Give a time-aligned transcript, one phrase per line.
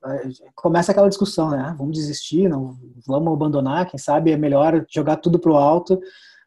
[0.55, 1.75] começa aquela discussão, né?
[1.77, 5.99] Vamos desistir, não vamos abandonar, quem sabe é melhor jogar tudo para o alto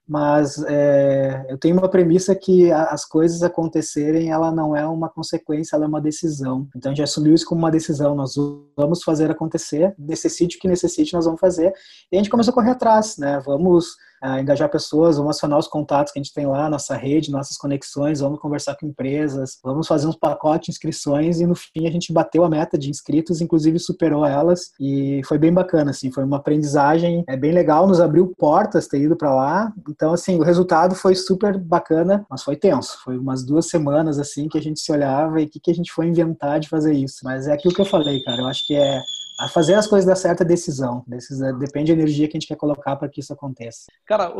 [0.08, 5.76] mas é, eu tenho uma premissa que as coisas acontecerem, ela não é uma consequência,
[5.76, 6.66] ela é uma decisão.
[6.74, 8.34] Então a gente assumiu isso como uma decisão, nós
[8.74, 11.74] vamos fazer acontecer, necessite o que necessite, nós vamos fazer.
[12.10, 13.38] E a gente começou a correr atrás, né?
[13.44, 17.30] Vamos uh, engajar pessoas, vamos acionar os contatos que a gente tem lá, nossa rede,
[17.30, 21.86] nossas conexões, vamos conversar com empresas, vamos fazer uns pacotes de inscrições e no fim
[21.86, 26.10] a gente bateu a meta de inscritos, inclusive superou elas e foi bem bacana, assim,
[26.10, 29.72] foi uma aprendizagem é bem legal, nos abriu portas ter ido para lá.
[29.88, 32.98] Então, assim, o resultado foi super bacana, mas foi tenso.
[33.04, 35.74] Foi umas duas semanas assim que a gente se olhava e o que, que a
[35.74, 37.18] gente foi inventar de fazer isso.
[37.24, 38.40] Mas é aquilo que eu falei, cara.
[38.40, 39.00] Eu acho que é
[39.38, 41.04] a fazer as coisas dar certa decisão.
[41.58, 43.86] Depende da energia que a gente quer colocar para que isso aconteça.
[44.04, 44.32] Cara,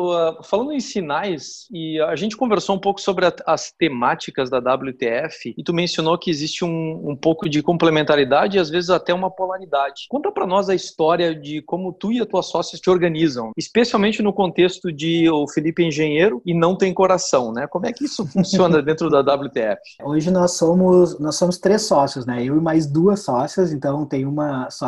[0.42, 5.62] falando em sinais, e a gente conversou um pouco sobre as temáticas da WTF, e
[5.62, 10.06] tu mencionou que existe um, um pouco de complementaridade e às vezes até uma polaridade.
[10.08, 14.22] Conta para nós a história de como tu e a tua sócia te organizam, especialmente
[14.22, 17.66] no contexto de o Felipe é engenheiro e não tem coração, né?
[17.66, 19.80] Como é que isso funciona dentro da WTF?
[20.02, 22.42] Hoje nós somos nós somos três sócios, né?
[22.42, 24.87] Eu e mais duas sócias, então tem uma sócia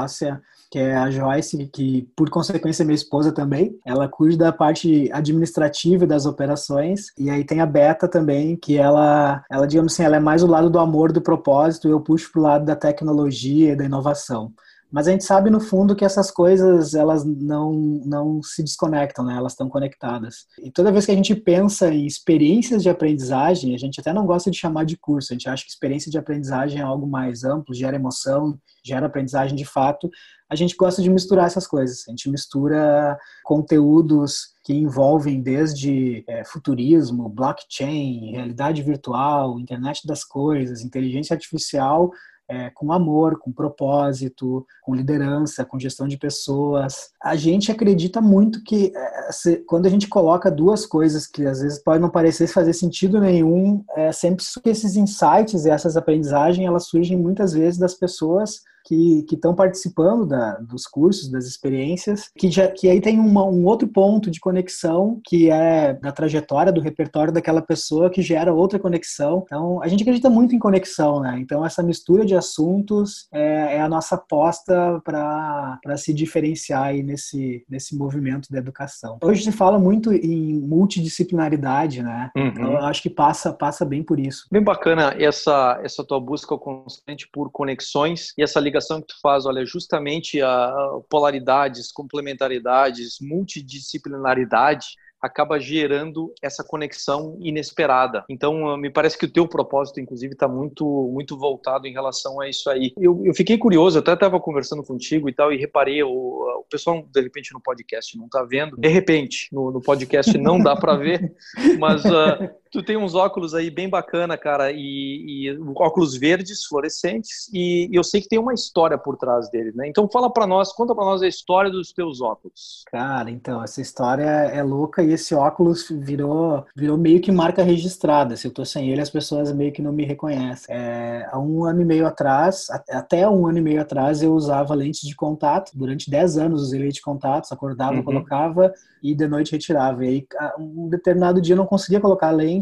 [0.70, 3.76] que é a Joyce, que por consequência é minha esposa também.
[3.84, 7.06] Ela cuida da parte administrativa das operações.
[7.18, 10.46] E aí tem a Beta também, que ela, ela digamos assim, ela é mais o
[10.46, 14.52] lado do amor, do propósito, e eu puxo pro lado da tecnologia, da inovação.
[14.90, 17.72] Mas a gente sabe no fundo que essas coisas elas não,
[18.04, 19.36] não se desconectam, né?
[19.36, 20.46] Elas estão conectadas.
[20.62, 24.26] E toda vez que a gente pensa em experiências de aprendizagem, a gente até não
[24.26, 25.32] gosta de chamar de curso.
[25.32, 29.56] A gente acha que experiência de aprendizagem é algo mais amplo, gera emoção, gera aprendizagem
[29.56, 30.10] de fato.
[30.48, 32.04] A gente gosta de misturar essas coisas.
[32.08, 40.82] A gente mistura conteúdos que envolvem desde é, futurismo, blockchain, realidade virtual, internet das coisas,
[40.82, 42.10] inteligência artificial
[42.50, 47.10] é, com amor, com propósito, com liderança, com gestão de pessoas.
[47.22, 51.60] A gente acredita muito que é, se, quando a gente coloca duas coisas que às
[51.60, 56.66] vezes podem não parecer fazer sentido nenhum, é sempre que esses insights e essas aprendizagens
[56.66, 58.62] elas surgem muitas vezes das pessoas
[58.96, 63.64] que estão participando da, dos cursos, das experiências, que, já, que aí tem uma, um
[63.64, 68.78] outro ponto de conexão que é da trajetória, do repertório daquela pessoa que gera outra
[68.78, 69.42] conexão.
[69.44, 71.38] Então, a gente acredita muito em conexão, né?
[71.40, 77.64] Então, essa mistura de assuntos é, é a nossa aposta para se diferenciar aí nesse,
[77.68, 79.18] nesse movimento da educação.
[79.22, 82.30] Hoje se fala muito em multidisciplinaridade, né?
[82.36, 82.46] Uhum.
[82.46, 84.46] Então, eu acho que passa, passa bem por isso.
[84.50, 89.46] Bem bacana essa, essa tua busca constante por conexões e essa ligação que tu faz,
[89.46, 90.72] olha, justamente a
[91.08, 98.24] polaridades, complementaridades, multidisciplinaridade, acaba gerando essa conexão inesperada.
[98.28, 102.48] Então, me parece que o teu propósito, inclusive, está muito, muito voltado em relação a
[102.48, 102.92] isso aí.
[102.98, 107.04] Eu, eu fiquei curioso, até estava conversando contigo e tal, e reparei, o, o pessoal,
[107.06, 110.96] de repente, no podcast não está vendo, de repente, no, no podcast não dá para
[110.96, 111.34] ver,
[111.78, 117.50] mas uh, Tu tem uns óculos aí bem bacana, cara, e, e óculos verdes, fluorescentes,
[117.52, 119.88] e, e, eu sei que tem uma história por trás dele, né?
[119.88, 122.84] Então fala para nós, conta para nós a história dos teus óculos.
[122.90, 128.36] Cara, então, essa história é louca e esse óculos virou, virou meio que marca registrada.
[128.36, 130.74] Se eu tô sem ele, as pessoas meio que não me reconhecem.
[130.74, 134.74] É, há um ano e meio atrás, até um ano e meio atrás, eu usava
[134.74, 135.72] lentes de contato.
[135.74, 138.04] Durante 10 anos usei lente de contato, acordava, uhum.
[138.04, 138.72] colocava
[139.02, 140.04] e de noite retirava.
[140.04, 140.26] E aí,
[140.58, 142.59] um determinado dia eu não conseguia colocar lente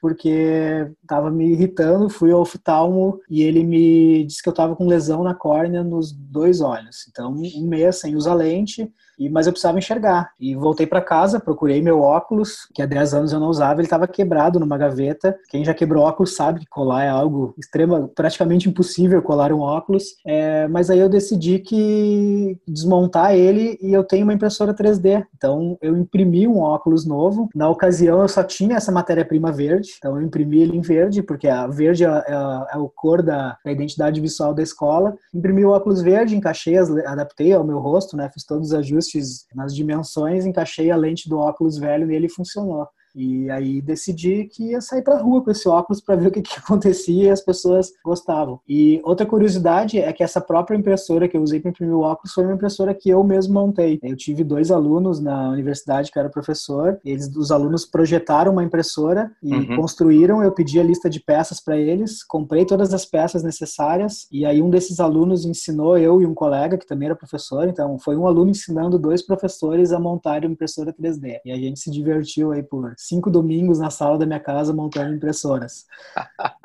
[0.00, 4.86] porque estava me irritando, fui ao oftalmo e ele me disse que eu estava com
[4.86, 7.06] lesão na córnea nos dois olhos.
[7.08, 10.32] Então, um mês sem usar lente, e, mas eu precisava enxergar.
[10.40, 13.86] E voltei para casa, procurei meu óculos, que há 10 anos eu não usava, ele
[13.86, 15.36] estava quebrado numa gaveta.
[15.48, 20.16] Quem já quebrou óculos sabe que colar é algo extrema, praticamente impossível colar um óculos.
[20.26, 25.24] É, mas aí eu decidi que desmontar ele e eu tenho uma impressora 3D.
[25.36, 27.48] Então eu imprimi um óculos novo.
[27.54, 28.90] Na ocasião eu só tinha essa
[29.32, 32.88] matéria-prima verde, então eu imprimi ele em verde, porque a verde é, é, é o
[32.88, 35.14] cor da, da, identidade visual da escola.
[35.34, 39.46] Imprimi o óculos verde, encaixei, as, adaptei ao meu rosto, né, fiz todos os ajustes
[39.54, 42.86] nas dimensões, encaixei a lente do óculos velho nele e funcionou.
[43.14, 46.42] E aí decidi que ia sair pra rua com esse óculos para ver o que,
[46.42, 48.60] que acontecia e as pessoas gostavam.
[48.68, 52.32] E outra curiosidade é que essa própria impressora que eu usei para imprimir o óculos
[52.32, 53.98] foi uma impressora que eu mesmo montei.
[54.02, 59.30] Eu tive dois alunos na universidade que era professor, eles, os alunos projetaram uma impressora
[59.42, 59.76] e uhum.
[59.76, 60.42] construíram.
[60.42, 64.62] Eu pedi a lista de peças para eles, comprei todas as peças necessárias e aí
[64.62, 67.68] um desses alunos ensinou eu e um colega que também era professor.
[67.68, 71.40] Então foi um aluno ensinando dois professores a montar uma impressora 3D.
[71.44, 75.14] E a gente se divertiu aí por cinco domingos na sala da minha casa montando
[75.14, 75.86] impressoras.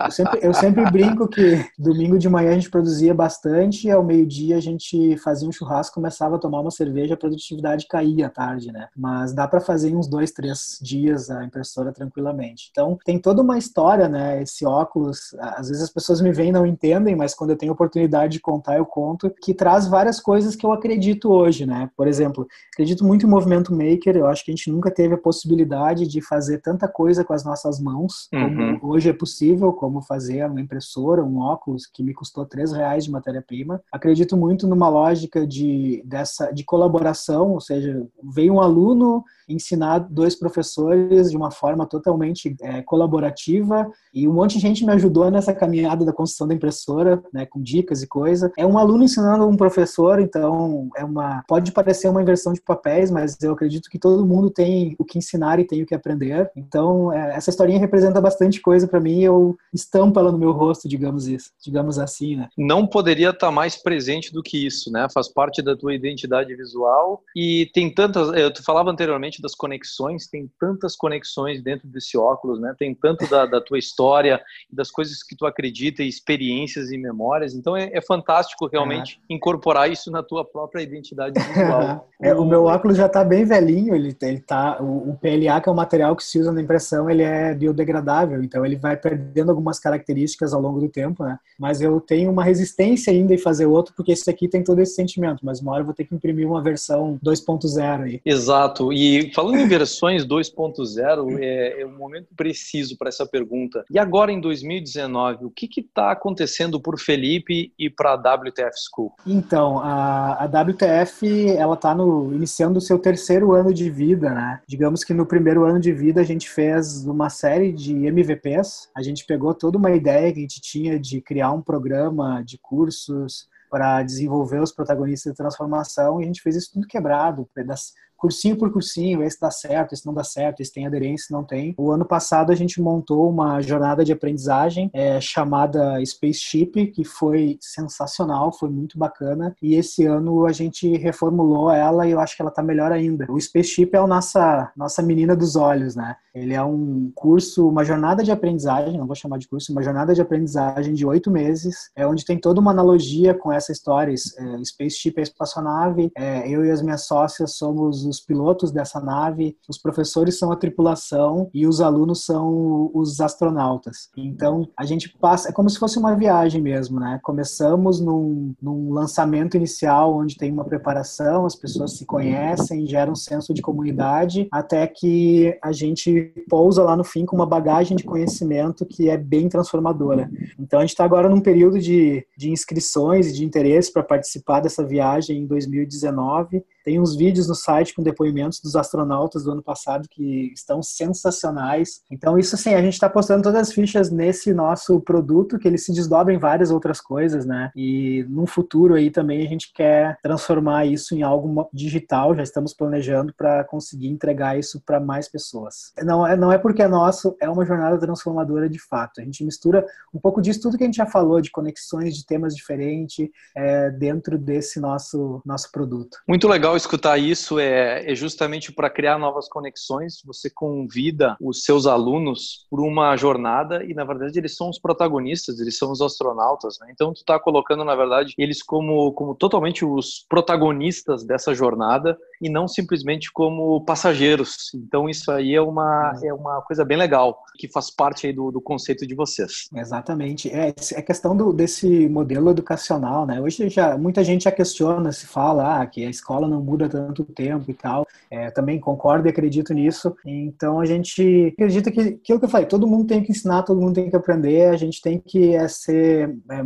[0.03, 4.03] Eu sempre, eu sempre brinco que domingo de manhã a gente produzia bastante e ao
[4.03, 8.29] meio-dia a gente fazia um churrasco, começava a tomar uma cerveja, a produtividade caía à
[8.29, 8.87] tarde, né?
[8.95, 12.69] Mas dá para fazer uns dois, três dias a impressora tranquilamente.
[12.71, 14.41] Então tem toda uma história, né?
[14.41, 17.73] Esse óculos, às vezes as pessoas me veem e não entendem, mas quando eu tenho
[17.73, 21.89] oportunidade de contar, eu conto, que traz várias coisas que eu acredito hoje, né?
[21.97, 25.17] Por exemplo, acredito muito em movimento maker, eu acho que a gente nunca teve a
[25.17, 28.79] possibilidade de fazer tanta coisa com as nossas mãos, uhum.
[28.79, 33.05] como hoje é possível, como fazer uma impressora, um óculos que me custou três reais
[33.05, 33.81] de matéria-prima.
[33.91, 40.35] Acredito muito numa lógica de, dessa, de colaboração, ou seja, veio um aluno ensinar dois
[40.35, 45.53] professores de uma forma totalmente é, colaborativa e um monte de gente me ajudou nessa
[45.53, 48.51] caminhada da construção da impressora, né, com dicas e coisa.
[48.57, 53.09] É um aluno ensinando um professor, então é uma pode parecer uma inversão de papéis,
[53.11, 56.49] mas eu acredito que todo mundo tem o que ensinar e tem o que aprender.
[56.55, 59.21] Então é, essa historinha representa bastante coisa para mim.
[59.21, 62.49] Eu estampo ela no meu rosto, digamos isso, digamos assim, né?
[62.57, 65.07] Não poderia estar mais presente do que isso, né?
[65.13, 68.29] Faz parte da tua identidade visual e tem tantas.
[68.29, 72.75] Eu falava anteriormente das conexões, tem tantas conexões dentro desse óculos, né?
[72.77, 74.41] Tem tanto da, da tua história,
[74.71, 77.53] das coisas que tu acredita, experiências e memórias.
[77.53, 79.33] Então é, é fantástico realmente é.
[79.33, 82.07] incorporar isso na tua própria identidade visual.
[82.21, 85.69] é, o meu óculos já está bem velhinho, ele, ele tá, o, o, PLA, que
[85.69, 89.49] é o material que se usa na impressão, ele é biodegradável, então ele vai perdendo
[89.49, 91.37] algumas características ao longo do tempo, né?
[91.59, 94.95] Mas eu tenho uma resistência ainda em fazer outro, porque esse aqui tem todo esse
[94.95, 98.21] sentimento, mas uma hora eu vou ter que imprimir uma versão 2.0 aí.
[98.25, 103.83] Exato, e falando em versões 2.0, é, é um momento preciso para essa pergunta.
[103.89, 109.13] E agora em 2019, o que está acontecendo por Felipe e para a WTF School?
[109.25, 111.95] Então, a, a WTF ela está
[112.33, 114.61] iniciando o seu terceiro ano de vida, né?
[114.67, 118.89] Digamos que no primeiro ano de vida a gente fez uma série de MVPs.
[118.95, 122.57] A gente pegou toda uma ideia que a gente tinha de criar um programa de
[122.57, 127.93] cursos para desenvolver os protagonistas de transformação e a gente fez isso tudo quebrado, pedaço
[128.17, 131.75] cursinho por cursinho, esse dá certo, esse não dá certo, esse tem aderência, não tem.
[131.77, 137.57] O ano passado a gente montou uma jornada de aprendizagem é, chamada Spaceship, que foi
[137.61, 139.55] sensacional, foi muito bacana.
[139.61, 143.25] E esse ano a gente reformulou ela e eu acho que ela está melhor ainda.
[143.29, 146.15] O Spaceship é a nossa, nossa menina dos olhos, né?
[146.33, 150.13] Ele é um curso, uma jornada de aprendizagem, não vou chamar de curso, uma jornada
[150.13, 154.13] de aprendizagem de oito meses, é onde tem toda uma analogia com essa história.
[154.13, 159.57] É, Spaceship é espaçonave, é, eu e as minhas sócias somos os pilotos dessa nave,
[159.67, 164.09] os professores são a tripulação e os alunos são os astronautas.
[164.17, 167.19] Então, a gente passa, é como se fosse uma viagem mesmo, né?
[167.23, 173.15] Começamos num, num lançamento inicial onde tem uma preparação, as pessoas se conhecem, gera um
[173.15, 178.03] senso de comunidade, até que a gente pousa lá no fim com uma bagagem de
[178.03, 180.29] conhecimento que é bem transformadora.
[180.59, 184.59] Então, a gente está agora num período de, de inscrições e de interesse para participar
[184.59, 186.63] dessa viagem em 2019.
[186.83, 192.01] Tem uns vídeos no site com depoimentos dos astronautas do ano passado que estão sensacionais.
[192.11, 195.79] Então, isso assim, a gente está postando todas as fichas nesse nosso produto, que ele
[195.79, 197.71] se desdobra em várias outras coisas, né?
[197.75, 202.71] E no futuro aí também a gente quer transformar isso em algo digital, já estamos
[202.71, 205.91] planejando para conseguir entregar isso para mais pessoas.
[206.03, 209.21] Não é, não é porque é nosso, é uma jornada transformadora de fato.
[209.21, 209.83] A gente mistura
[210.13, 213.89] um pouco disso tudo que a gente já falou, de conexões de temas diferentes é,
[213.89, 216.19] dentro desse nosso, nosso produto.
[216.27, 220.21] Muito legal escutar isso é, é justamente para criar novas conexões.
[220.25, 225.59] Você convida os seus alunos por uma jornada e, na verdade, eles são os protagonistas,
[225.59, 226.77] eles são os astronautas.
[226.79, 226.87] Né?
[226.91, 232.49] Então, tu está colocando, na verdade, eles como, como totalmente os protagonistas dessa jornada e
[232.49, 234.71] não simplesmente como passageiros.
[234.75, 238.51] Então, isso aí é uma, é uma coisa bem legal, que faz parte aí do,
[238.51, 239.67] do conceito de vocês.
[239.75, 240.49] Exatamente.
[240.49, 243.41] É, é questão do, desse modelo educacional, né?
[243.41, 247.23] Hoje já, muita gente já questiona, se fala ah, que a escola não muda tanto
[247.23, 248.05] tempo e tal.
[248.29, 250.15] É, também concordo e acredito nisso.
[250.25, 253.79] Então a gente acredita que aquilo que eu falei, todo mundo tem que ensinar, todo
[253.79, 256.63] mundo tem que aprender, a gente tem que é, ser é,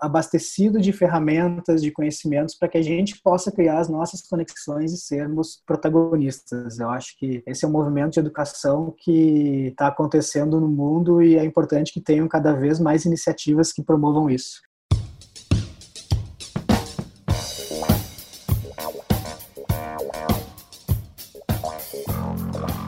[0.00, 4.96] abastecido de ferramentas, de conhecimentos para que a gente possa criar as nossas conexões e
[4.96, 6.80] ser sermos protagonistas.
[6.80, 11.36] Eu acho que esse é um movimento de educação que está acontecendo no mundo e
[11.36, 14.60] é importante que tenham cada vez mais iniciativas que promovam isso.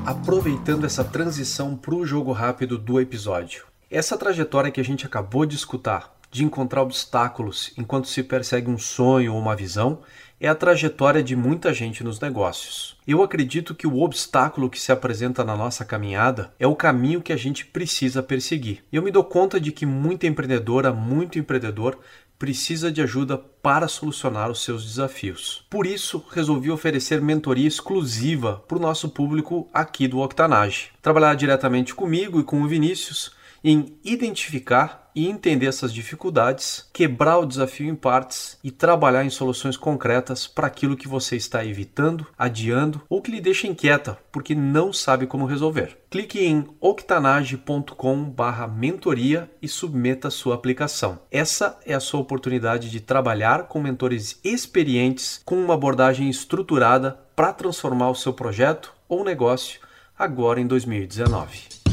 [0.05, 3.67] Aproveitando essa transição para o jogo rápido do episódio.
[3.89, 8.79] Essa trajetória que a gente acabou de escutar, de encontrar obstáculos enquanto se persegue um
[8.79, 10.01] sonho ou uma visão,
[10.41, 12.97] é a trajetória de muita gente nos negócios.
[13.07, 17.33] Eu acredito que o obstáculo que se apresenta na nossa caminhada é o caminho que
[17.33, 18.85] a gente precisa perseguir.
[18.93, 21.99] Eu me dou conta de que muita empreendedora, muito empreendedor
[22.39, 25.67] precisa de ajuda para solucionar os seus desafios.
[25.71, 30.91] Por isso, resolvi oferecer mentoria exclusiva para o nosso público aqui do Octanage.
[31.01, 37.47] Trabalhar diretamente comigo e com o Vinícius em identificar e entender essas dificuldades, quebrar o
[37.47, 43.01] desafio em partes e trabalhar em soluções concretas para aquilo que você está evitando, adiando
[43.09, 45.97] ou que lhe deixa inquieta porque não sabe como resolver.
[46.11, 51.19] Clique em octanage.com/mentoria e submeta sua aplicação.
[51.31, 57.55] Essa é a sua oportunidade de trabalhar com mentores experientes com uma abordagem estruturada para
[57.55, 59.81] transformar o seu projeto ou negócio
[60.19, 61.86] agora em 2019.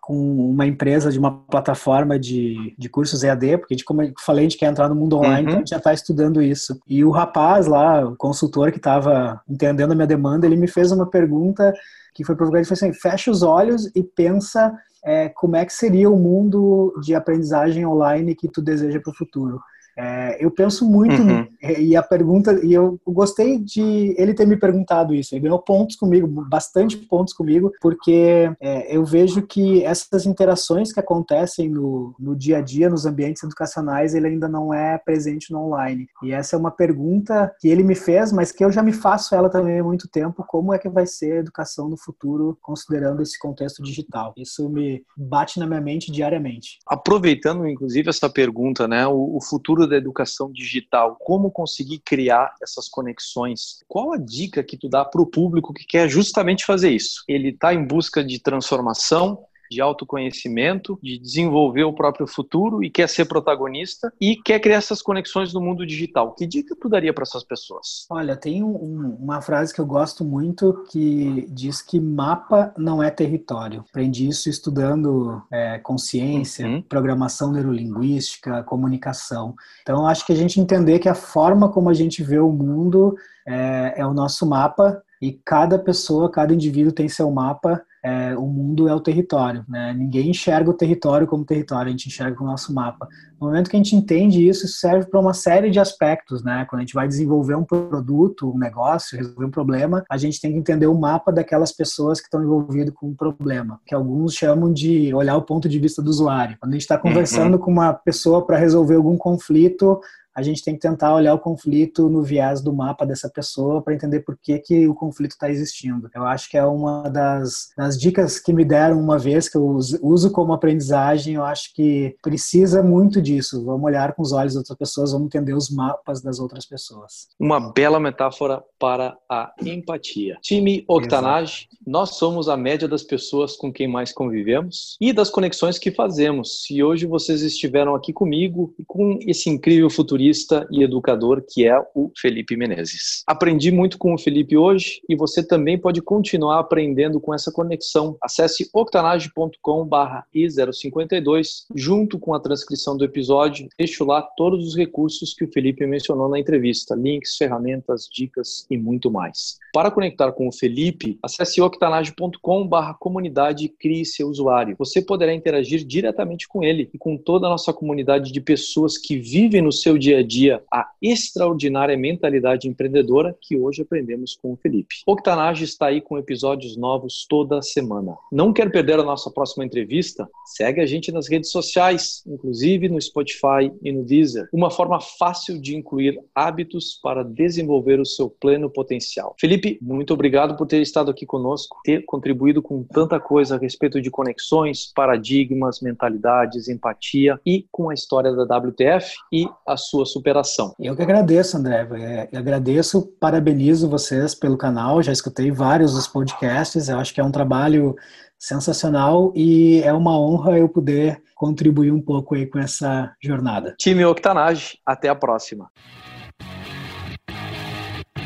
[0.10, 4.48] com uma empresa de uma plataforma de, de cursos EAD, porque de, como eu falei,
[4.48, 5.42] de quer entrar no mundo online, uhum.
[5.42, 6.82] então a gente já está estudando isso.
[6.88, 10.92] E o rapaz lá, o consultor que estava entendendo a minha demanda, ele me fez
[10.92, 11.72] uma pergunta
[12.14, 16.10] que foi provocante, foi assim, fecha os olhos e pensa é, como é que seria
[16.10, 19.60] o mundo de aprendizagem online que tu deseja para o futuro.
[20.00, 21.46] É, eu penso muito uhum.
[21.62, 25.36] e a pergunta e eu gostei de ele ter me perguntado isso.
[25.36, 31.02] Ele ganhou pontos comigo, bastante pontos comigo, porque é, eu vejo que essas interações que
[31.02, 35.66] acontecem no, no dia a dia, nos ambientes educacionais, ele ainda não é presente no
[35.66, 36.08] online.
[36.24, 39.36] E essa é uma pergunta que ele me fez, mas que eu já me faço
[39.36, 40.46] ela também há muito tempo.
[40.48, 44.34] Como é que vai ser a educação no futuro, considerando esse contexto digital?
[44.38, 46.80] Isso me bate na minha mente diariamente.
[46.88, 52.88] Aproveitando, inclusive, essa pergunta, né, o, o futuro da educação digital, como conseguir criar essas
[52.88, 53.84] conexões?
[53.88, 57.24] Qual a dica que tu dá para o público que quer justamente fazer isso?
[57.28, 63.08] Ele está em busca de transformação, de autoconhecimento, de desenvolver o próprio futuro e quer
[63.08, 66.34] ser protagonista e quer criar essas conexões no mundo digital.
[66.34, 68.06] Que dica tu daria para essas pessoas?
[68.10, 73.10] Olha, tem um, uma frase que eu gosto muito que diz que mapa não é
[73.10, 73.86] território.
[73.90, 76.82] Aprendi isso estudando é, consciência, uhum.
[76.82, 79.56] programação neurolinguística, comunicação.
[79.82, 83.16] Então, acho que a gente entender que a forma como a gente vê o mundo
[83.48, 88.46] é, é o nosso mapa e cada pessoa, cada indivíduo tem seu mapa é, o
[88.46, 89.94] mundo é o território, né?
[89.94, 93.08] Ninguém enxerga o território como território, a gente enxerga o nosso mapa.
[93.40, 96.66] No momento que a gente entende isso, isso serve para uma série de aspectos, né?
[96.70, 100.54] Quando a gente vai desenvolver um produto, um negócio, resolver um problema, a gente tem
[100.54, 104.72] que entender o mapa daquelas pessoas que estão envolvidas com o problema, que alguns chamam
[104.72, 106.58] de olhar o ponto de vista do usuário.
[106.60, 107.02] Quando a gente está uhum.
[107.02, 107.60] conversando uhum.
[107.60, 110.00] com uma pessoa para resolver algum conflito,
[110.40, 113.94] a gente tem que tentar olhar o conflito no viés do mapa dessa pessoa para
[113.94, 116.10] entender por que, que o conflito está existindo.
[116.16, 119.78] Eu acho que é uma das, das dicas que me deram uma vez, que eu
[120.02, 123.66] uso como aprendizagem, eu acho que precisa muito disso.
[123.66, 127.28] Vamos olhar com os olhos das outras pessoas, vamos entender os mapas das outras pessoas.
[127.38, 130.38] Uma bela metáfora para a empatia.
[130.42, 135.78] Time Octanage, nós somos a média das pessoas com quem mais convivemos e das conexões
[135.78, 136.66] que fazemos.
[136.70, 140.29] E hoje vocês estiveram aqui comigo e com esse incrível futurista
[140.72, 143.24] e educador que é o Felipe Menezes.
[143.28, 148.18] Aprendi muito com o Felipe hoje e você também pode continuar aprendendo com essa conexão.
[148.22, 153.68] Acesse octanage.com/i052 junto com a transcrição do episódio.
[153.78, 158.78] Deixo lá todos os recursos que o Felipe mencionou na entrevista, links, ferramentas, dicas e
[158.78, 159.58] muito mais.
[159.74, 164.76] Para conectar com o Felipe, acesse octanage.com/comunidade e crie seu usuário.
[164.78, 169.18] Você poderá interagir diretamente com ele e com toda a nossa comunidade de pessoas que
[169.18, 174.54] vivem no seu dia dia a dia a extraordinária mentalidade empreendedora que hoje aprendemos com
[174.54, 174.96] o Felipe.
[175.06, 178.18] Octanage está aí com episódios novos toda semana.
[178.32, 180.28] Não quer perder a nossa próxima entrevista?
[180.46, 184.50] Segue a gente nas redes sociais, inclusive no Spotify e no Deezer.
[184.52, 189.36] Uma forma fácil de incluir hábitos para desenvolver o seu pleno potencial.
[189.40, 194.02] Felipe, muito obrigado por ter estado aqui conosco, ter contribuído com tanta coisa a respeito
[194.02, 200.74] de conexões, paradigmas, mentalidades, empatia e com a história da WTF e a sua superação.
[200.80, 201.88] Eu que agradeço, André.
[201.94, 205.02] É, eu agradeço, parabenizo vocês pelo canal.
[205.02, 206.90] Já escutei vários dos podcasts.
[206.90, 207.96] Eu acho que é um trabalho
[208.38, 213.76] sensacional e é uma honra eu poder contribuir um pouco aí com essa jornada.
[213.78, 215.70] Time Octanage, até a próxima.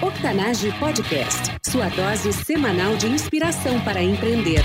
[0.01, 4.62] Octanage Podcast, sua dose semanal de inspiração para empreender.